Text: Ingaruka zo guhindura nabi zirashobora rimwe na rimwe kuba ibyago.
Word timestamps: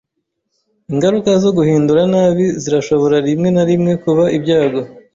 Ingaruka 0.91 1.29
zo 1.43 1.51
guhindura 1.57 2.01
nabi 2.11 2.45
zirashobora 2.61 3.15
rimwe 3.27 3.49
na 3.55 3.63
rimwe 3.69 3.93
kuba 4.03 4.23
ibyago. 4.37 4.81